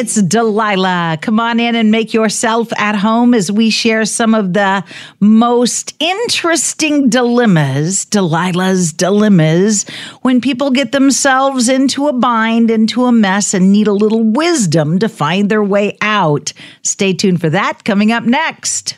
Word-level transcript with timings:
It's 0.00 0.22
Delilah. 0.22 1.18
Come 1.20 1.38
on 1.38 1.60
in 1.60 1.74
and 1.74 1.90
make 1.90 2.14
yourself 2.14 2.72
at 2.78 2.96
home 2.96 3.34
as 3.34 3.52
we 3.52 3.68
share 3.68 4.06
some 4.06 4.34
of 4.34 4.54
the 4.54 4.82
most 5.20 5.94
interesting 6.00 7.10
dilemmas, 7.10 8.06
Delilah's 8.06 8.94
dilemmas, 8.94 9.86
when 10.22 10.40
people 10.40 10.70
get 10.70 10.92
themselves 10.92 11.68
into 11.68 12.08
a 12.08 12.14
bind, 12.14 12.70
into 12.70 13.04
a 13.04 13.12
mess, 13.12 13.52
and 13.52 13.72
need 13.72 13.88
a 13.88 13.92
little 13.92 14.24
wisdom 14.24 14.98
to 15.00 15.06
find 15.06 15.50
their 15.50 15.62
way 15.62 15.98
out. 16.00 16.54
Stay 16.82 17.12
tuned 17.12 17.42
for 17.42 17.50
that 17.50 17.84
coming 17.84 18.10
up 18.10 18.24
next. 18.24 18.96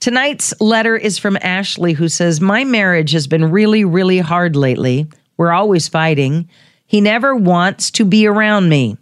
Tonight's 0.00 0.52
letter 0.60 0.98
is 0.98 1.16
from 1.16 1.38
Ashley, 1.40 1.94
who 1.94 2.10
says, 2.10 2.42
My 2.42 2.64
marriage 2.64 3.12
has 3.12 3.26
been 3.26 3.50
really, 3.50 3.86
really 3.86 4.18
hard 4.18 4.54
lately. 4.54 5.06
We're 5.38 5.52
always 5.52 5.88
fighting. 5.88 6.50
He 6.84 7.00
never 7.00 7.34
wants 7.34 7.90
to 7.92 8.04
be 8.04 8.26
around 8.26 8.68
me. 8.68 8.98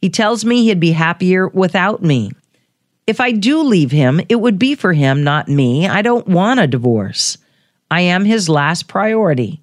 He 0.00 0.10
tells 0.10 0.44
me 0.44 0.64
he'd 0.64 0.80
be 0.80 0.92
happier 0.92 1.48
without 1.48 2.02
me. 2.02 2.32
If 3.06 3.20
I 3.20 3.32
do 3.32 3.62
leave 3.62 3.92
him, 3.92 4.20
it 4.28 4.36
would 4.36 4.58
be 4.58 4.74
for 4.74 4.92
him, 4.92 5.22
not 5.22 5.48
me. 5.48 5.86
I 5.86 6.02
don't 6.02 6.26
want 6.26 6.60
a 6.60 6.66
divorce. 6.66 7.38
I 7.90 8.00
am 8.00 8.24
his 8.24 8.48
last 8.48 8.88
priority. 8.88 9.62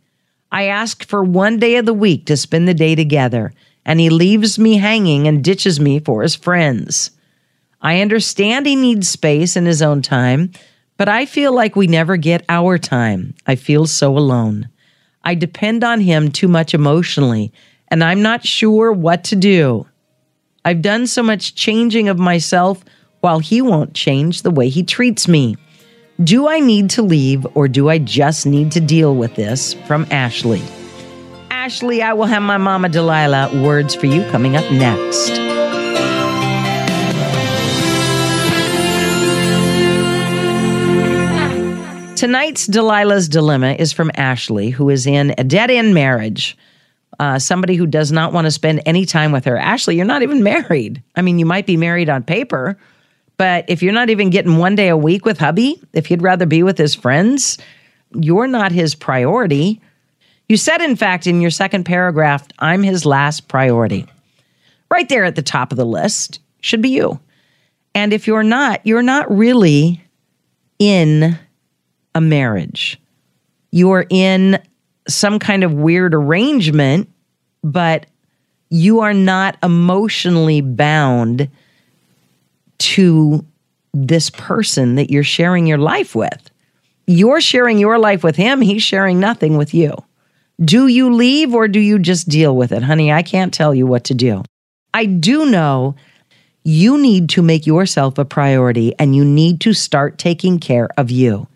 I 0.51 0.67
ask 0.67 1.05
for 1.05 1.23
one 1.23 1.59
day 1.59 1.75
of 1.75 1.85
the 1.85 1.93
week 1.93 2.25
to 2.27 2.37
spend 2.37 2.67
the 2.67 2.73
day 2.73 2.95
together, 2.95 3.51
and 3.85 3.99
he 3.99 4.09
leaves 4.09 4.57
me 4.57 4.77
hanging 4.77 5.27
and 5.27 5.43
ditches 5.43 5.79
me 5.79 5.99
for 5.99 6.21
his 6.21 6.35
friends. 6.35 7.11
I 7.81 7.99
understand 7.99 8.65
he 8.65 8.77
needs 8.77 9.09
space 9.09 9.57
and 9.57 9.67
his 9.67 9.81
own 9.81 10.01
time, 10.01 10.51
but 10.95 11.09
I 11.09 11.25
feel 11.25 11.53
like 11.53 11.75
we 11.75 11.87
never 11.87 12.15
get 12.15 12.45
our 12.47 12.77
time. 12.77 13.35
I 13.45 13.55
feel 13.55 13.87
so 13.87 14.17
alone. 14.17 14.69
I 15.23 15.35
depend 15.35 15.83
on 15.83 15.99
him 15.99 16.31
too 16.31 16.47
much 16.47 16.73
emotionally, 16.73 17.51
and 17.89 18.03
I'm 18.03 18.21
not 18.21 18.45
sure 18.45 18.91
what 18.93 19.25
to 19.25 19.35
do. 19.35 19.85
I've 20.65 20.81
done 20.81 21.07
so 21.07 21.21
much 21.21 21.55
changing 21.55 22.07
of 22.07 22.17
myself 22.17 22.85
while 23.19 23.39
he 23.39 23.61
won't 23.61 23.93
change 23.93 24.43
the 24.43 24.51
way 24.51 24.69
he 24.69 24.81
treats 24.81 25.27
me. 25.27 25.57
Do 26.23 26.47
I 26.47 26.61
need 26.61 26.89
to 26.91 27.01
leave 27.01 27.45
or 27.53 27.67
do 27.67 27.89
I 27.89 27.97
just 27.97 28.45
need 28.45 28.71
to 28.71 28.79
deal 28.79 29.13
with 29.13 29.35
this? 29.35 29.73
From 29.73 30.07
Ashley. 30.09 30.61
Ashley, 31.51 32.01
I 32.01 32.13
will 32.13 32.27
have 32.27 32.43
my 32.43 32.57
mama 32.57 32.87
Delilah 32.87 33.61
words 33.61 33.93
for 33.93 34.05
you 34.05 34.23
coming 34.29 34.55
up 34.55 34.69
next. 34.71 35.31
Tonight's 42.17 42.67
Delilah's 42.67 43.27
Dilemma 43.27 43.73
is 43.73 43.91
from 43.91 44.09
Ashley, 44.15 44.69
who 44.69 44.89
is 44.89 45.05
in 45.05 45.35
a 45.37 45.43
dead 45.43 45.69
end 45.69 45.93
marriage 45.93 46.57
uh, 47.19 47.39
somebody 47.39 47.75
who 47.75 47.85
does 47.85 48.11
not 48.11 48.33
want 48.33 48.45
to 48.45 48.51
spend 48.51 48.81
any 48.85 49.05
time 49.05 49.31
with 49.31 49.45
her. 49.45 49.57
Ashley, 49.57 49.95
you're 49.95 50.05
not 50.05 50.23
even 50.23 50.43
married. 50.43 51.01
I 51.15 51.21
mean, 51.21 51.39
you 51.39 51.45
might 51.45 51.65
be 51.65 51.77
married 51.77 52.09
on 52.09 52.23
paper, 52.23 52.77
but 53.37 53.65
if 53.67 53.83
you're 53.83 53.93
not 53.93 54.09
even 54.09 54.29
getting 54.29 54.57
one 54.57 54.75
day 54.75 54.89
a 54.89 54.97
week 54.97 55.25
with 55.25 55.39
hubby, 55.39 55.81
if 55.93 56.07
he'd 56.07 56.21
rather 56.21 56.45
be 56.45 56.63
with 56.63 56.77
his 56.77 56.95
friends, 56.95 57.57
you're 58.13 58.47
not 58.47 58.71
his 58.71 58.95
priority. 58.95 59.81
You 60.49 60.57
said, 60.57 60.81
in 60.81 60.95
fact, 60.95 61.27
in 61.27 61.41
your 61.41 61.51
second 61.51 61.85
paragraph, 61.85 62.47
I'm 62.59 62.83
his 62.83 63.05
last 63.05 63.47
priority. 63.47 64.07
Right 64.91 65.09
there 65.09 65.23
at 65.23 65.35
the 65.35 65.41
top 65.41 65.71
of 65.71 65.77
the 65.77 65.85
list 65.85 66.39
should 66.61 66.81
be 66.81 66.89
you. 66.89 67.19
And 67.95 68.13
if 68.13 68.27
you're 68.27 68.43
not, 68.43 68.81
you're 68.85 69.01
not 69.01 69.31
really 69.35 70.03
in 70.79 71.37
a 72.15 72.21
marriage. 72.21 72.99
You're 73.71 74.05
in 74.09 74.61
some 75.07 75.39
kind 75.39 75.63
of 75.63 75.73
weird 75.73 76.13
arrangement, 76.13 77.09
but 77.63 78.05
you 78.69 79.01
are 79.01 79.13
not 79.13 79.57
emotionally 79.61 80.61
bound 80.61 81.49
to 82.79 83.45
this 83.93 84.29
person 84.29 84.95
that 84.95 85.11
you're 85.11 85.23
sharing 85.23 85.67
your 85.67 85.77
life 85.77 86.15
with. 86.15 86.49
You're 87.05 87.41
sharing 87.41 87.77
your 87.77 87.99
life 87.99 88.23
with 88.23 88.35
him, 88.35 88.61
he's 88.61 88.83
sharing 88.83 89.19
nothing 89.19 89.57
with 89.57 89.73
you. 89.73 89.95
Do 90.63 90.87
you 90.87 91.13
leave 91.13 91.53
or 91.53 91.67
do 91.67 91.79
you 91.79 91.99
just 91.99 92.29
deal 92.29 92.55
with 92.55 92.71
it? 92.71 92.83
Honey, 92.83 93.11
I 93.11 93.23
can't 93.23 93.53
tell 93.53 93.73
you 93.73 93.85
what 93.85 94.05
to 94.05 94.13
do. 94.13 94.43
I 94.93 95.05
do 95.05 95.45
know 95.45 95.95
you 96.63 96.97
need 96.97 97.29
to 97.29 97.41
make 97.41 97.65
yourself 97.67 98.17
a 98.17 98.25
priority 98.25 98.93
and 98.97 99.15
you 99.15 99.25
need 99.25 99.61
to 99.61 99.73
start 99.73 100.17
taking 100.17 100.59
care 100.59 100.89
of 100.97 101.11
you. 101.11 101.47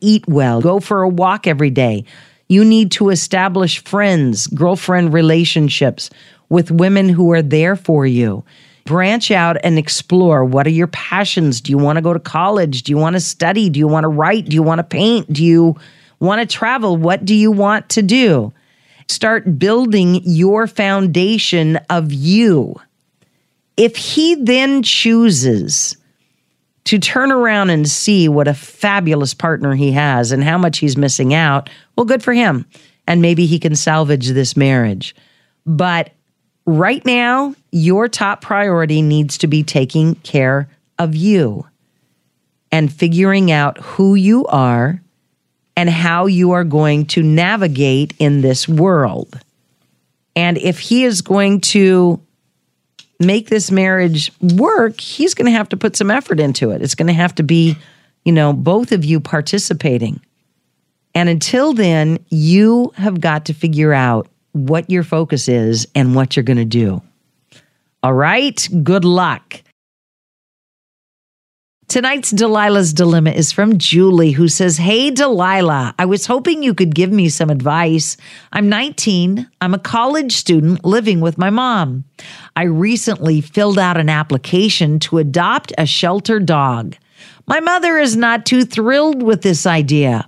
Eat 0.00 0.26
well, 0.28 0.60
go 0.60 0.80
for 0.80 1.02
a 1.02 1.08
walk 1.08 1.46
every 1.46 1.70
day, 1.70 2.04
you 2.52 2.64
need 2.64 2.90
to 2.92 3.08
establish 3.08 3.82
friends, 3.84 4.46
girlfriend 4.48 5.12
relationships 5.12 6.10
with 6.48 6.70
women 6.70 7.08
who 7.08 7.32
are 7.32 7.42
there 7.42 7.76
for 7.76 8.06
you. 8.06 8.44
Branch 8.84 9.30
out 9.30 9.56
and 9.62 9.78
explore. 9.78 10.44
What 10.44 10.66
are 10.66 10.70
your 10.70 10.88
passions? 10.88 11.60
Do 11.60 11.70
you 11.70 11.78
want 11.78 11.96
to 11.96 12.02
go 12.02 12.12
to 12.12 12.20
college? 12.20 12.82
Do 12.82 12.92
you 12.92 12.98
want 12.98 13.14
to 13.14 13.20
study? 13.20 13.70
Do 13.70 13.78
you 13.78 13.86
want 13.86 14.04
to 14.04 14.08
write? 14.08 14.46
Do 14.46 14.54
you 14.54 14.62
want 14.62 14.80
to 14.80 14.84
paint? 14.84 15.32
Do 15.32 15.44
you 15.44 15.76
want 16.20 16.40
to 16.40 16.56
travel? 16.56 16.96
What 16.96 17.24
do 17.24 17.34
you 17.34 17.52
want 17.52 17.88
to 17.90 18.02
do? 18.02 18.52
Start 19.08 19.58
building 19.58 20.20
your 20.24 20.66
foundation 20.66 21.76
of 21.90 22.12
you. 22.12 22.74
If 23.76 23.96
he 23.96 24.34
then 24.34 24.82
chooses 24.82 25.96
to 26.84 26.98
turn 26.98 27.30
around 27.30 27.70
and 27.70 27.88
see 27.88 28.28
what 28.28 28.48
a 28.48 28.54
fabulous 28.54 29.34
partner 29.34 29.74
he 29.74 29.92
has 29.92 30.32
and 30.32 30.42
how 30.42 30.58
much 30.58 30.78
he's 30.78 30.96
missing 30.96 31.32
out, 31.32 31.70
well, 31.96 32.04
good 32.04 32.22
for 32.22 32.32
him. 32.32 32.66
And 33.06 33.22
maybe 33.22 33.46
he 33.46 33.58
can 33.58 33.76
salvage 33.76 34.28
this 34.28 34.56
marriage. 34.56 35.14
But 35.64 36.10
right 36.66 37.04
now, 37.04 37.54
your 37.70 38.08
top 38.08 38.40
priority 38.40 39.02
needs 39.02 39.38
to 39.38 39.46
be 39.46 39.62
taking 39.62 40.16
care 40.16 40.68
of 40.98 41.14
you 41.14 41.66
and 42.70 42.92
figuring 42.92 43.52
out 43.52 43.78
who 43.78 44.14
you 44.14 44.46
are 44.46 45.00
and 45.76 45.88
how 45.88 46.26
you 46.26 46.52
are 46.52 46.64
going 46.64 47.06
to 47.06 47.22
navigate 47.22 48.14
in 48.18 48.40
this 48.40 48.68
world. 48.68 49.38
And 50.34 50.58
if 50.58 50.78
he 50.78 51.04
is 51.04 51.22
going 51.22 51.60
to 51.60 52.20
make 53.24 53.48
this 53.48 53.70
marriage 53.70 54.32
work, 54.40 55.00
he's 55.00 55.34
going 55.34 55.46
to 55.46 55.56
have 55.56 55.68
to 55.70 55.76
put 55.76 55.96
some 55.96 56.10
effort 56.10 56.40
into 56.40 56.70
it. 56.70 56.82
It's 56.82 56.94
going 56.94 57.08
to 57.08 57.12
have 57.12 57.34
to 57.36 57.42
be, 57.42 57.76
you 58.24 58.32
know, 58.32 58.52
both 58.52 58.92
of 58.92 59.04
you 59.04 59.20
participating. 59.20 60.20
And 61.14 61.28
until 61.28 61.72
then, 61.72 62.24
you 62.30 62.92
have 62.96 63.20
got 63.20 63.46
to 63.46 63.54
figure 63.54 63.92
out 63.92 64.28
what 64.52 64.88
your 64.90 65.02
focus 65.02 65.48
is 65.48 65.86
and 65.94 66.14
what 66.14 66.36
you're 66.36 66.42
going 66.42 66.56
to 66.58 66.64
do. 66.64 67.02
All 68.02 68.12
right? 68.12 68.68
Good 68.82 69.04
luck. 69.04 69.62
Tonight's 71.92 72.30
Delilah's 72.30 72.94
Dilemma 72.94 73.32
is 73.32 73.52
from 73.52 73.76
Julie, 73.76 74.30
who 74.30 74.48
says, 74.48 74.78
Hey, 74.78 75.10
Delilah, 75.10 75.94
I 75.98 76.06
was 76.06 76.24
hoping 76.24 76.62
you 76.62 76.72
could 76.72 76.94
give 76.94 77.12
me 77.12 77.28
some 77.28 77.50
advice. 77.50 78.16
I'm 78.50 78.70
19. 78.70 79.46
I'm 79.60 79.74
a 79.74 79.78
college 79.78 80.32
student 80.32 80.86
living 80.86 81.20
with 81.20 81.36
my 81.36 81.50
mom. 81.50 82.04
I 82.56 82.62
recently 82.62 83.42
filled 83.42 83.78
out 83.78 83.98
an 83.98 84.08
application 84.08 85.00
to 85.00 85.18
adopt 85.18 85.74
a 85.76 85.84
shelter 85.84 86.40
dog. 86.40 86.96
My 87.46 87.60
mother 87.60 87.98
is 87.98 88.16
not 88.16 88.46
too 88.46 88.64
thrilled 88.64 89.22
with 89.22 89.42
this 89.42 89.66
idea. 89.66 90.26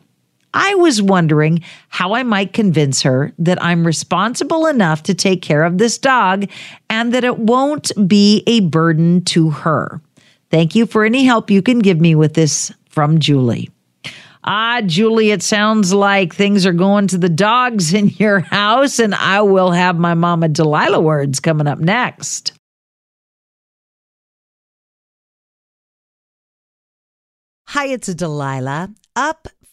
I 0.53 0.75
was 0.75 1.01
wondering 1.01 1.65
how 1.89 2.13
I 2.15 2.25
might 2.25 2.53
convince 2.53 3.01
her 3.01 3.33
that 3.39 3.63
I'm 3.65 3.87
responsible 3.87 4.67
enough 4.67 5.03
to 5.05 5.15
take 5.15 5.41
care 5.41 5.65
of 5.65 5.79
this 5.79 5.97
dog 5.97 6.45
and 6.91 7.15
that 7.15 7.25
it 7.25 7.39
won't 7.39 7.91
be 8.07 8.43
a 8.47 8.61
burden 8.61 9.25
to 9.25 9.49
her. 9.49 10.03
Thank 10.55 10.77
you 10.77 10.87
for 10.87 11.05
any 11.05 11.25
help 11.25 11.51
you 11.51 11.63
can 11.63 11.81
give 11.81 12.01
me 12.01 12.15
with 12.15 12.35
this 12.35 12.73
from 12.89 13.19
Julie. 13.19 13.71
Ah, 14.45 14.83
Julie, 14.87 15.33
it 15.33 15.43
sounds 15.43 15.93
like 15.93 16.33
things 16.33 16.65
are 16.65 16.73
going 16.73 17.09
to 17.09 17.19
the 17.19 17.29
dogs 17.29 17.93
in 17.93 18.09
your 18.19 18.39
house, 18.39 19.01
and 19.01 19.17
I 19.17 19.41
will 19.41 19.73
have 19.73 19.99
my 19.99 20.15
mama 20.15 20.49
Delilah 20.49 21.01
words 21.01 21.41
coming 21.41 21.67
up 21.67 21.81
next. 21.81 22.53
Hi, 27.67 27.87
it's 27.87 28.15
Delilah. 28.15 28.95
Up 29.17 29.49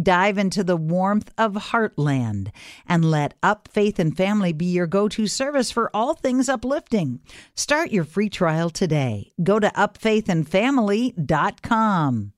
Dive 0.00 0.38
into 0.38 0.62
the 0.62 0.76
warmth 0.76 1.32
of 1.38 1.54
Heartland 1.54 2.50
and 2.86 3.10
let 3.10 3.34
Up 3.42 3.68
Faith 3.68 3.98
and 3.98 4.16
Family 4.16 4.52
be 4.52 4.66
your 4.66 4.86
go 4.86 5.08
to 5.08 5.26
service 5.26 5.70
for 5.70 5.90
all 5.94 6.12
things 6.14 6.48
uplifting. 6.48 7.20
Start 7.56 7.90
your 7.90 8.04
free 8.04 8.28
trial 8.28 8.70
today. 8.70 9.32
Go 9.42 9.58
to 9.58 9.68
upfaithandfamily.com. 9.68 12.32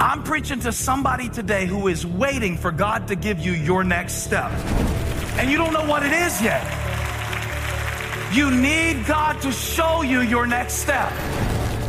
I'm 0.00 0.22
preaching 0.22 0.60
to 0.60 0.72
somebody 0.72 1.28
today 1.28 1.66
who 1.66 1.88
is 1.88 2.06
waiting 2.06 2.56
for 2.56 2.72
God 2.72 3.08
to 3.08 3.16
give 3.16 3.40
you 3.40 3.52
your 3.52 3.84
next 3.84 4.24
step. 4.24 4.50
And 5.38 5.50
you 5.50 5.58
don't 5.58 5.72
know 5.72 5.86
what 5.86 6.04
it 6.04 6.12
is 6.12 6.40
yet. 6.40 6.62
You 8.32 8.50
need 8.50 9.06
God 9.06 9.40
to 9.42 9.52
show 9.52 10.02
you 10.02 10.22
your 10.22 10.46
next 10.46 10.74
step. 10.74 11.12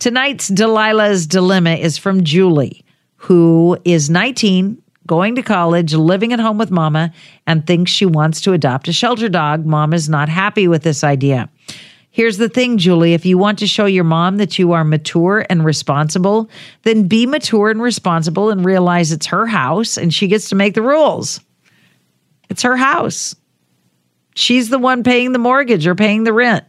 Tonight's 0.00 0.48
Delilah's 0.48 1.26
Dilemma 1.26 1.74
is 1.74 1.98
from 1.98 2.24
Julie, 2.24 2.82
who 3.16 3.76
is 3.84 4.08
19, 4.08 4.82
going 5.06 5.34
to 5.34 5.42
college, 5.42 5.92
living 5.92 6.32
at 6.32 6.40
home 6.40 6.56
with 6.56 6.70
mama, 6.70 7.12
and 7.46 7.66
thinks 7.66 7.90
she 7.92 8.06
wants 8.06 8.40
to 8.40 8.54
adopt 8.54 8.88
a 8.88 8.94
shelter 8.94 9.28
dog. 9.28 9.66
Mom 9.66 9.92
is 9.92 10.08
not 10.08 10.30
happy 10.30 10.66
with 10.66 10.84
this 10.84 11.04
idea. 11.04 11.50
Here's 12.10 12.38
the 12.38 12.48
thing, 12.48 12.78
Julie. 12.78 13.12
If 13.12 13.26
you 13.26 13.36
want 13.36 13.58
to 13.58 13.66
show 13.66 13.84
your 13.84 14.04
mom 14.04 14.38
that 14.38 14.58
you 14.58 14.72
are 14.72 14.84
mature 14.84 15.44
and 15.50 15.66
responsible, 15.66 16.48
then 16.84 17.06
be 17.06 17.26
mature 17.26 17.68
and 17.68 17.82
responsible 17.82 18.48
and 18.48 18.64
realize 18.64 19.12
it's 19.12 19.26
her 19.26 19.46
house 19.46 19.98
and 19.98 20.14
she 20.14 20.28
gets 20.28 20.48
to 20.48 20.54
make 20.54 20.72
the 20.72 20.80
rules. 20.80 21.40
It's 22.48 22.62
her 22.62 22.78
house. 22.78 23.36
She's 24.34 24.70
the 24.70 24.78
one 24.78 25.02
paying 25.02 25.32
the 25.32 25.38
mortgage 25.38 25.86
or 25.86 25.94
paying 25.94 26.24
the 26.24 26.32
rent. 26.32 26.64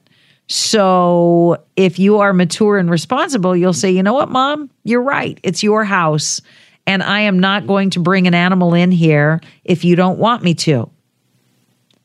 So 0.51 1.63
if 1.77 1.97
you 1.97 2.17
are 2.17 2.33
mature 2.33 2.77
and 2.77 2.89
responsible, 2.89 3.55
you'll 3.55 3.71
say, 3.71 3.89
you 3.89 4.03
know 4.03 4.11
what, 4.11 4.29
mom, 4.29 4.69
you're 4.83 5.01
right. 5.01 5.39
It's 5.43 5.63
your 5.63 5.85
house. 5.85 6.41
And 6.85 7.01
I 7.01 7.21
am 7.21 7.39
not 7.39 7.67
going 7.67 7.89
to 7.91 8.01
bring 8.01 8.27
an 8.27 8.33
animal 8.33 8.73
in 8.73 8.91
here 8.91 9.39
if 9.63 9.85
you 9.85 9.95
don't 9.95 10.19
want 10.19 10.43
me 10.43 10.53
to. 10.55 10.89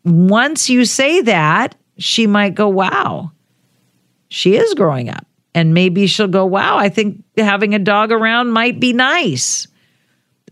Once 0.04 0.70
you 0.70 0.84
say 0.84 1.22
that, 1.22 1.74
she 1.98 2.28
might 2.28 2.54
go, 2.54 2.68
wow, 2.68 3.32
she 4.28 4.54
is 4.54 4.74
growing 4.74 5.08
up. 5.08 5.26
And 5.52 5.74
maybe 5.74 6.06
she'll 6.06 6.28
go, 6.28 6.46
wow, 6.46 6.76
I 6.76 6.88
think 6.88 7.24
having 7.36 7.74
a 7.74 7.80
dog 7.80 8.12
around 8.12 8.52
might 8.52 8.78
be 8.78 8.92
nice. 8.92 9.66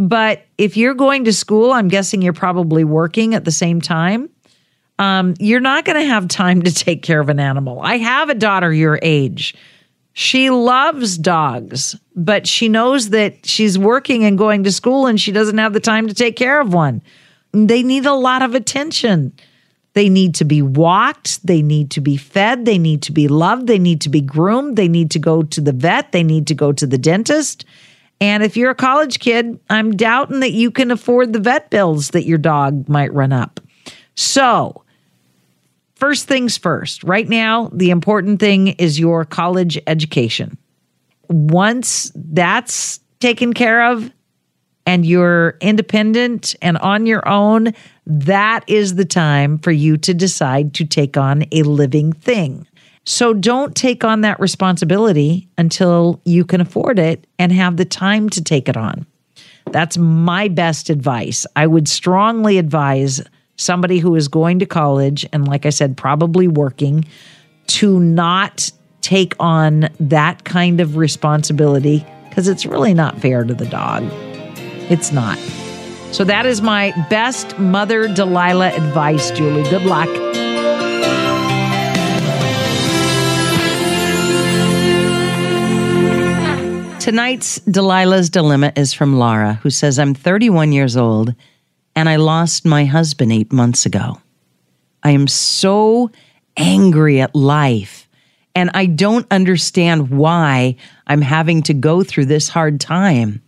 But 0.01 0.45
if 0.59 0.77
you're 0.77 0.95
going 0.95 1.27
to 1.27 1.33
school, 1.33 1.71
I'm 1.71 1.87
guessing 1.87 2.23
you're 2.23 2.33
probably 2.33 2.83
working 2.83 3.37
at 3.37 3.45
the 3.45 3.53
same 3.53 3.81
time 3.81 4.31
um, 4.99 5.35
you're 5.39 5.61
not 5.61 5.85
going 5.85 6.01
to 6.01 6.07
have 6.07 6.29
time 6.29 6.63
to 6.63 6.73
take 6.73 7.03
care 7.03 7.21
of 7.21 7.29
an 7.29 7.41
animal. 7.41 7.81
I 7.81 7.99
have 7.99 8.29
a 8.29 8.35
daughter 8.35 8.73
your 8.73 8.99
age. 9.03 9.55
She 10.13 10.51
loves 10.51 11.19
dogs, 11.19 11.97
but 12.15 12.47
she 12.47 12.69
knows 12.69 13.11
that 13.11 13.45
she's 13.45 13.77
working 13.77 14.25
and 14.25 14.39
going 14.39 14.63
to 14.63 14.71
school 14.71 15.07
and 15.07 15.21
she 15.21 15.33
doesn't 15.33 15.59
have 15.59 15.73
the 15.73 15.81
time 15.81 16.07
to 16.07 16.15
take 16.15 16.37
care 16.37 16.61
of 16.61 16.73
one. 16.73 17.03
They 17.53 17.83
need 17.83 18.07
a 18.07 18.15
lot 18.15 18.43
of 18.43 18.55
attention. 18.55 19.33
They 19.95 20.09
need 20.09 20.37
to 20.37 20.45
be 20.45 20.63
walked. 20.63 21.45
They 21.45 21.63
need 21.63 21.91
to 21.93 22.01
be 22.01 22.17
fed. 22.17 22.65
They 22.65 22.79
need 22.79 23.03
to 23.03 23.13
be 23.13 23.27
loved. 23.27 23.67
They 23.67 23.79
need 23.79 24.01
to 24.03 24.09
be 24.09 24.21
groomed. 24.21 24.77
They 24.77 24.89
need 24.89 25.11
to 25.13 25.19
go 25.19 25.43
to 25.43 25.61
the 25.61 25.73
vet. 25.73 26.13
They 26.13 26.23
need 26.23 26.47
to 26.49 26.55
go 26.55 26.73
to 26.73 26.87
the 26.87 26.99
dentist. 26.99 27.65
And 28.21 28.43
if 28.43 28.57
you're 28.57 28.71
a 28.71 28.77
college 28.77 29.19
kid, 29.19 29.59
I'm 29.71 29.97
doubting 29.97 30.41
that 30.41 30.53
you 30.53 30.71
can 30.71 30.91
afford 30.91 31.33
the 31.33 31.41
vet 31.41 31.71
bills 31.71 32.11
that 32.11 32.25
your 32.25 32.39
dog 32.39 32.89
might 32.89 33.13
run 33.13 33.33
up. 33.33 33.61
So, 34.15 34.84
first 36.05 36.29
things 36.29 36.59
first, 36.59 37.03
right 37.03 37.31
now, 37.31 37.71
the 37.73 37.89
important 37.89 38.39
thing 38.39 38.67
is 38.67 39.01
your 39.01 39.25
college 39.25 39.79
education. 39.87 40.59
Once 41.31 42.13
that's 42.15 43.01
taken 43.21 43.55
care 43.55 43.91
of 43.91 44.13
and 44.85 45.07
you're 45.07 45.57
independent 45.63 46.55
and 46.61 46.77
on 46.77 47.07
your 47.07 47.27
own, 47.27 47.73
that 48.05 48.65
is 48.67 48.97
the 48.97 49.05
time 49.07 49.59
for 49.59 49.73
you 49.73 49.97
to 49.97 50.13
decide 50.13 50.75
to 50.75 50.85
take 50.85 51.17
on 51.17 51.45
a 51.53 51.63
living 51.63 52.13
thing. 52.13 52.67
So 53.05 53.33
don't 53.33 53.75
take 53.75 54.05
on 54.05 54.21
that 54.21 54.39
responsibility 54.39 55.49
until 55.57 56.21
you 56.27 56.45
can 56.45 56.61
afford 56.61 56.99
it 56.99 57.27
and 57.39 57.51
have 57.51 57.79
the 57.79 57.87
time 57.87 58.29
to 58.29 58.45
take 58.45 58.69
it 58.69 58.77
on. 58.77 59.07
That's 59.71 59.97
my 59.97 60.49
best 60.49 60.91
advice. 60.91 61.47
I 61.57 61.67
would 61.67 61.89
strongly 61.89 62.59
advise 62.59 63.23
somebody 63.57 63.99
who 63.99 64.15
is 64.15 64.29
going 64.29 64.59
to 64.59 64.67
college 64.67 65.27
and, 65.33 65.47
like 65.47 65.67
I 65.67 65.71
said, 65.71 65.97
probably 65.97 66.49
working 66.49 67.05
to 67.69 68.01
not 68.01 68.71
take 69.01 69.35
on 69.39 69.89
that 70.01 70.45
kind 70.45 70.81
of 70.81 70.97
responsibility 70.97 72.05
because 72.29 72.49
it's 72.49 72.67
really 72.67 72.95
not 72.95 73.21
fair 73.21 73.45
to 73.45 73.55
the 73.55 73.67
dog. 73.67 74.05
It's 74.91 75.13
not. 75.13 75.39
So, 76.13 76.25
that 76.25 76.47
is 76.47 76.63
my 76.63 76.93
best 77.11 77.59
Mother 77.59 78.13
Delilah 78.13 78.73
advice, 78.73 79.31
Julie. 79.33 79.69
Good 79.71 79.83
luck. 79.83 80.09
Tonight's 87.01 87.59
Delilah's 87.61 88.31
Dilemma 88.31 88.73
is 88.77 88.95
from 88.95 89.19
Laura, 89.19 89.55
who 89.63 89.69
says, 89.69 89.99
I'm 89.99 90.15
31 90.15 90.73
years 90.73 90.97
old 90.97 91.35
and 91.97 92.09
I 92.09 92.17
lost 92.17 92.65
my 92.65 92.85
husband 92.85 93.33
eight 93.33 93.53
months 93.53 93.87
ago. 93.87 94.21
I 95.03 95.11
am 95.11 95.27
so 95.29 96.11
angry 96.57 97.21
at 97.21 97.35
life 97.35 98.09
and 98.55 98.71
I 98.75 98.87
don't 98.87 99.27
understand 99.31 100.11
why 100.11 100.77
I'm 101.07 101.23
having 101.23 101.63
to 101.65 101.75
go 101.75 102.03
through 102.03 102.27
this 102.27 102.49
hard 102.49 102.81
time. 102.81 103.43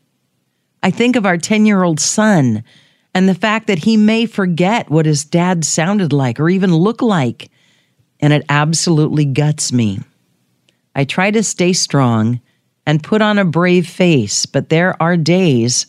I 0.82 0.90
think 0.90 1.16
of 1.16 1.26
our 1.26 1.38
10 1.38 1.66
year 1.66 1.82
old 1.82 2.00
son 2.00 2.64
and 3.14 3.28
the 3.28 3.34
fact 3.34 3.68
that 3.68 3.78
he 3.78 3.96
may 3.96 4.26
forget 4.26 4.90
what 4.90 5.06
his 5.06 5.24
dad 5.24 5.64
sounded 5.64 6.12
like 6.12 6.38
or 6.38 6.50
even 6.50 6.74
looked 6.74 7.02
like, 7.02 7.50
and 8.20 8.32
it 8.32 8.44
absolutely 8.50 9.24
guts 9.24 9.72
me. 9.72 10.00
I 10.94 11.04
try 11.04 11.30
to 11.30 11.42
stay 11.42 11.72
strong 11.72 12.40
and 12.84 13.02
put 13.02 13.22
on 13.22 13.38
a 13.38 13.44
brave 13.44 13.88
face, 13.88 14.44
but 14.44 14.68
there 14.68 15.00
are 15.02 15.16
days 15.16 15.86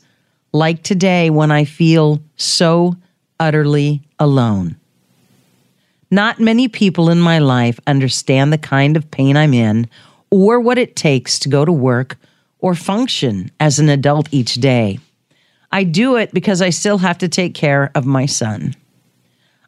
like 0.54 0.84
today 0.84 1.30
when 1.30 1.52
I 1.52 1.66
feel 1.66 2.22
so 2.36 2.96
utterly 3.40 4.02
alone. 4.20 4.78
Not 6.10 6.40
many 6.40 6.68
people 6.68 7.10
in 7.10 7.20
my 7.20 7.40
life 7.40 7.80
understand 7.86 8.54
the 8.54 8.58
kind 8.58 8.96
of 8.96 9.12
pain 9.12 9.36
I'm 9.36 9.54
in 9.54 9.90
or 10.30 10.60
what 10.60 10.78
it 10.78 10.96
takes 10.96 11.40
to 11.40 11.50
go 11.50 11.66
to 11.66 11.72
work 11.72 12.18
or 12.60 12.76
function 12.76 13.52
as 13.60 13.80
an 13.80 13.90
adult 13.90 14.30
each 14.32 14.56
day. 14.56 15.00
I 15.72 15.84
do 15.84 16.16
it 16.16 16.34
because 16.34 16.62
I 16.62 16.70
still 16.70 16.98
have 17.00 17.18
to 17.20 17.28
take 17.28 17.54
care 17.54 17.92
of 17.94 18.06
my 18.06 18.26
son. 18.26 18.74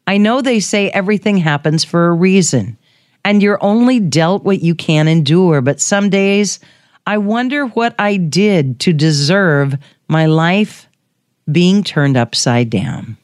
I 0.06 0.16
know 0.16 0.40
they 0.40 0.60
say 0.60 0.90
everything 0.90 1.36
happens 1.36 1.84
for 1.84 2.08
a 2.08 2.12
reason, 2.12 2.78
and 3.24 3.42
you're 3.42 3.62
only 3.62 4.00
dealt 4.00 4.42
what 4.42 4.62
you 4.62 4.74
can 4.74 5.08
endure, 5.08 5.60
but 5.60 5.80
some 5.80 6.08
days 6.10 6.58
I 7.06 7.18
wonder 7.18 7.66
what 7.66 7.94
I 7.98 8.16
did 8.16 8.80
to 8.80 8.92
deserve 8.92 9.76
my 10.10 10.26
life 10.26 10.88
being 11.50 11.82
turned 11.84 12.16
upside 12.16 12.68
down. 12.68 13.16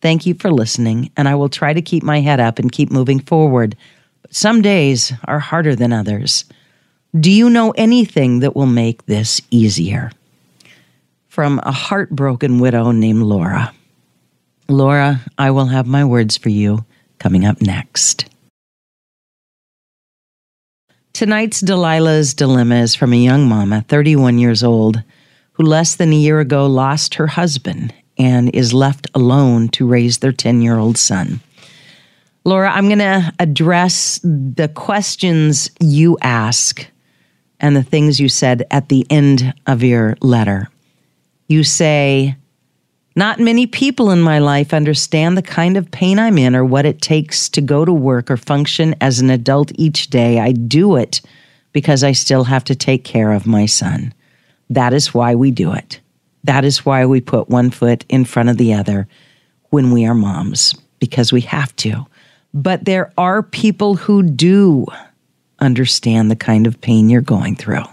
Thank 0.00 0.26
you 0.26 0.34
for 0.34 0.52
listening, 0.52 1.10
and 1.16 1.26
I 1.26 1.34
will 1.34 1.48
try 1.48 1.72
to 1.72 1.82
keep 1.82 2.02
my 2.02 2.20
head 2.20 2.38
up 2.38 2.58
and 2.58 2.70
keep 2.70 2.90
moving 2.90 3.20
forward. 3.20 3.76
But 4.22 4.34
some 4.34 4.62
days 4.62 5.12
are 5.24 5.40
harder 5.40 5.74
than 5.74 5.92
others. 5.92 6.44
Do 7.18 7.30
you 7.30 7.50
know 7.50 7.72
anything 7.72 8.40
that 8.40 8.54
will 8.54 8.66
make 8.66 9.06
this 9.06 9.40
easier? 9.50 10.12
From 11.28 11.60
a 11.62 11.72
heartbroken 11.72 12.58
widow 12.58 12.90
named 12.90 13.22
Laura. 13.22 13.72
Laura, 14.68 15.20
I 15.38 15.50
will 15.50 15.66
have 15.66 15.86
my 15.86 16.04
words 16.04 16.36
for 16.36 16.50
you 16.50 16.84
coming 17.18 17.46
up 17.46 17.62
next. 17.62 18.26
Tonight's 21.14 21.62
Delilah's 21.62 22.34
Dilemma 22.34 22.76
is 22.76 22.94
from 22.94 23.12
a 23.12 23.16
young 23.16 23.48
mama, 23.48 23.84
31 23.88 24.38
years 24.38 24.62
old, 24.62 25.02
who 25.58 25.64
less 25.64 25.96
than 25.96 26.12
a 26.12 26.16
year 26.16 26.40
ago 26.40 26.66
lost 26.66 27.16
her 27.16 27.26
husband 27.26 27.92
and 28.16 28.54
is 28.54 28.72
left 28.72 29.08
alone 29.14 29.68
to 29.68 29.86
raise 29.86 30.18
their 30.18 30.32
10 30.32 30.62
year 30.62 30.78
old 30.78 30.96
son. 30.96 31.40
Laura, 32.44 32.70
I'm 32.70 32.86
going 32.86 33.00
to 33.00 33.32
address 33.40 34.20
the 34.22 34.70
questions 34.74 35.70
you 35.80 36.16
ask 36.22 36.86
and 37.60 37.76
the 37.76 37.82
things 37.82 38.20
you 38.20 38.28
said 38.28 38.64
at 38.70 38.88
the 38.88 39.04
end 39.10 39.52
of 39.66 39.82
your 39.82 40.16
letter. 40.22 40.68
You 41.48 41.64
say, 41.64 42.36
not 43.16 43.40
many 43.40 43.66
people 43.66 44.10
in 44.12 44.20
my 44.20 44.38
life 44.38 44.72
understand 44.72 45.36
the 45.36 45.42
kind 45.42 45.76
of 45.76 45.90
pain 45.90 46.20
I'm 46.20 46.38
in 46.38 46.54
or 46.54 46.64
what 46.64 46.86
it 46.86 47.02
takes 47.02 47.48
to 47.50 47.60
go 47.60 47.84
to 47.84 47.92
work 47.92 48.30
or 48.30 48.36
function 48.36 48.94
as 49.00 49.18
an 49.18 49.28
adult 49.28 49.72
each 49.74 50.08
day. 50.08 50.38
I 50.38 50.52
do 50.52 50.94
it 50.94 51.20
because 51.72 52.04
I 52.04 52.12
still 52.12 52.44
have 52.44 52.62
to 52.64 52.76
take 52.76 53.02
care 53.02 53.32
of 53.32 53.46
my 53.46 53.66
son. 53.66 54.14
That 54.70 54.92
is 54.92 55.14
why 55.14 55.34
we 55.34 55.50
do 55.50 55.72
it. 55.72 56.00
That 56.44 56.64
is 56.64 56.84
why 56.84 57.06
we 57.06 57.20
put 57.20 57.48
one 57.48 57.70
foot 57.70 58.04
in 58.08 58.24
front 58.24 58.48
of 58.48 58.56
the 58.56 58.74
other 58.74 59.08
when 59.70 59.90
we 59.90 60.06
are 60.06 60.14
moms, 60.14 60.74
because 60.98 61.32
we 61.32 61.40
have 61.42 61.74
to. 61.76 62.06
But 62.54 62.84
there 62.84 63.12
are 63.18 63.42
people 63.42 63.96
who 63.96 64.22
do 64.22 64.86
understand 65.58 66.30
the 66.30 66.36
kind 66.36 66.66
of 66.66 66.80
pain 66.80 67.10
you're 67.10 67.20
going 67.20 67.56
through. 67.56 67.84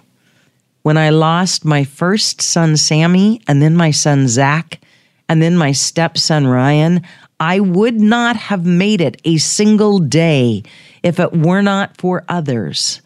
When 0.84 0.98
I 0.98 1.10
lost 1.10 1.66
my 1.66 1.84
first 1.84 2.42
son, 2.42 2.78
Sammy, 2.78 3.42
and 3.48 3.62
then 3.62 3.76
my 3.76 3.92
son, 3.92 4.28
Zach, 4.28 4.80
and 5.28 5.42
then 5.42 5.58
my 5.58 5.72
stepson 5.72 6.46
Ryan, 6.46 7.02
I 7.40 7.60
would 7.60 8.00
not 8.00 8.36
have 8.36 8.66
made 8.66 9.02
it 9.02 9.20
a 9.26 9.38
single 9.38 10.00
day 10.00 10.64
if 11.04 11.20
it 11.20 11.34
were 11.34 11.62
not 11.62 11.98
for 11.98 12.24
others. 12.30 13.02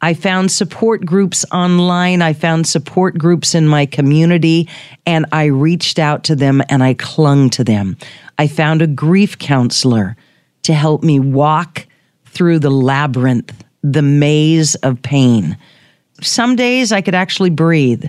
I 0.00 0.14
found 0.14 0.52
support 0.52 1.04
groups 1.04 1.44
online. 1.50 2.22
I 2.22 2.32
found 2.32 2.66
support 2.66 3.18
groups 3.18 3.54
in 3.54 3.66
my 3.66 3.84
community 3.86 4.68
and 5.06 5.26
I 5.32 5.46
reached 5.46 5.98
out 5.98 6.24
to 6.24 6.36
them 6.36 6.62
and 6.68 6.82
I 6.82 6.94
clung 6.94 7.50
to 7.50 7.64
them. 7.64 7.96
I 8.38 8.46
found 8.46 8.80
a 8.80 8.86
grief 8.86 9.38
counselor 9.38 10.16
to 10.62 10.72
help 10.72 11.02
me 11.02 11.18
walk 11.18 11.86
through 12.26 12.60
the 12.60 12.70
labyrinth, 12.70 13.64
the 13.82 14.02
maze 14.02 14.76
of 14.76 15.02
pain. 15.02 15.56
Some 16.20 16.54
days 16.54 16.92
I 16.92 17.00
could 17.00 17.14
actually 17.14 17.50
breathe. 17.50 18.04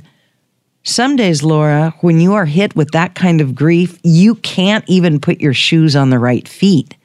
Some 0.84 1.16
days, 1.16 1.44
Laura, 1.44 1.94
when 2.02 2.20
you 2.20 2.34
are 2.34 2.46
hit 2.46 2.76
with 2.76 2.92
that 2.92 3.16
kind 3.16 3.42
of 3.42 3.56
grief, 3.56 4.00
you 4.04 4.36
can't 4.36 4.86
even 4.88 5.20
put 5.20 5.42
your 5.42 5.54
shoes 5.54 5.96
on 5.96 6.10
the 6.10 6.20
right 6.20 6.48
feet. 6.48 6.96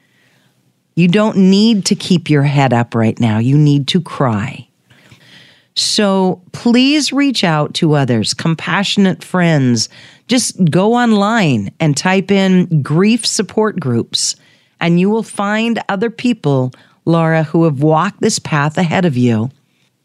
You 0.95 1.07
don't 1.07 1.37
need 1.37 1.85
to 1.85 1.95
keep 1.95 2.29
your 2.29 2.43
head 2.43 2.71
up 2.71 2.95
right 2.95 3.19
now. 3.19 3.39
You 3.39 3.57
need 3.57 3.87
to 3.89 4.01
cry. 4.01 4.64
So 5.75 6.41
please 6.53 7.11
reach 7.11 7.43
out 7.43 7.73
to 7.75 7.93
others, 7.93 8.33
compassionate 8.33 9.23
friends. 9.23 9.89
Just 10.27 10.63
go 10.65 10.93
online 10.93 11.71
and 11.79 11.95
type 11.95 12.31
in 12.31 12.81
grief 12.81 13.25
support 13.25 13.79
groups, 13.79 14.35
and 14.79 14.99
you 14.99 15.09
will 15.09 15.23
find 15.23 15.81
other 15.89 16.09
people, 16.09 16.71
Laura, 17.03 17.43
who 17.43 17.65
have 17.65 17.83
walked 17.83 18.21
this 18.21 18.39
path 18.39 18.77
ahead 18.77 19.03
of 19.05 19.17
you. 19.17 19.51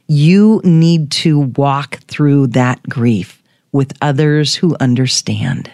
You 0.09 0.61
need 0.65 1.12
to 1.12 1.39
walk 1.39 1.99
through 2.00 2.49
that 2.49 2.83
grief 2.83 3.41
with 3.71 3.97
others 4.03 4.57
who 4.57 4.77
understand. 4.81 5.71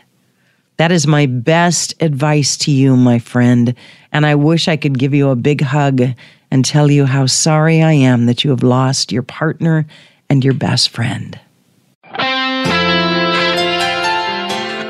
That 0.77 0.93
is 0.93 1.07
my 1.07 1.25
best 1.25 1.95
advice 2.01 2.59
to 2.59 2.71
you, 2.71 2.97
my 2.97 3.19
friend. 3.19 3.75
And 4.13 4.27
I 4.27 4.35
wish 4.35 4.69
I 4.69 4.77
could 4.77 4.99
give 4.99 5.15
you 5.15 5.31
a 5.31 5.37
big 5.37 5.63
hug 5.63 6.03
and 6.51 6.65
tell 6.65 6.91
you 6.91 7.05
how 7.07 7.27
sorry 7.27 7.83
I 7.83 7.93
am 7.93 8.27
that 8.27 8.45
you 8.45 8.51
have 8.51 8.63
lost 8.63 9.13
your 9.13 9.23
partner 9.23 9.87
and 10.29 10.45
your 10.45 10.55
best 10.55 10.91
friend. 10.91 11.39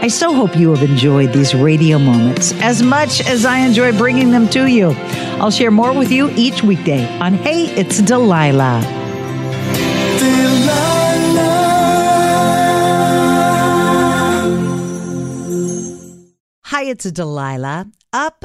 I 0.06 0.08
so 0.08 0.32
hope 0.32 0.56
you 0.56 0.72
have 0.72 0.88
enjoyed 0.88 1.32
these 1.32 1.52
radio 1.54 1.98
moments 1.98 2.52
as 2.62 2.82
much 2.82 3.20
as 3.22 3.44
I 3.44 3.58
enjoy 3.58 3.90
bringing 3.98 4.30
them 4.30 4.48
to 4.50 4.66
you. 4.66 4.90
I'll 5.40 5.50
share 5.50 5.72
more 5.72 5.92
with 5.92 6.12
you 6.12 6.30
each 6.36 6.62
weekday 6.62 7.06
on 7.18 7.34
Hey, 7.34 7.66
It's 7.74 8.00
Delilah. 8.00 8.80
Delilah. 10.20 10.96
Hi, 16.66 16.82
it's 16.84 17.10
Delilah. 17.10 17.86
Up 18.12 18.44